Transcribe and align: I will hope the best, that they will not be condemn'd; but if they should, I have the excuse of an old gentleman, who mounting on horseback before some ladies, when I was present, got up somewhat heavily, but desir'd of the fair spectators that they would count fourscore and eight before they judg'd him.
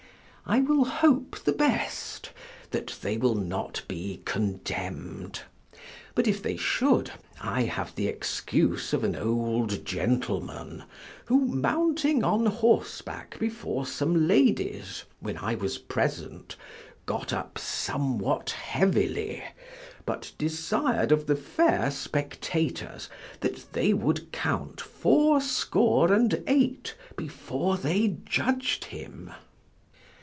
I 0.43 0.59
will 0.59 0.83
hope 0.83 1.39
the 1.39 1.53
best, 1.53 2.31
that 2.71 2.97
they 3.01 3.15
will 3.15 3.35
not 3.35 3.83
be 3.87 4.21
condemn'd; 4.25 5.43
but 6.13 6.27
if 6.27 6.43
they 6.43 6.57
should, 6.57 7.09
I 7.39 7.61
have 7.61 7.95
the 7.95 8.09
excuse 8.09 8.91
of 8.91 9.05
an 9.05 9.15
old 9.15 9.85
gentleman, 9.85 10.83
who 11.27 11.45
mounting 11.47 12.25
on 12.25 12.47
horseback 12.47 13.39
before 13.39 13.85
some 13.85 14.27
ladies, 14.27 15.05
when 15.21 15.37
I 15.37 15.55
was 15.55 15.77
present, 15.77 16.57
got 17.05 17.31
up 17.31 17.57
somewhat 17.57 18.49
heavily, 18.49 19.41
but 20.05 20.33
desir'd 20.37 21.13
of 21.13 21.27
the 21.27 21.37
fair 21.37 21.89
spectators 21.91 23.07
that 23.39 23.71
they 23.71 23.93
would 23.93 24.33
count 24.33 24.81
fourscore 24.81 26.11
and 26.11 26.43
eight 26.45 26.93
before 27.15 27.77
they 27.77 28.17
judg'd 28.25 28.85
him. 28.85 29.31